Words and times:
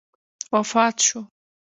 وفات 0.53 0.95
شو. 1.05 1.19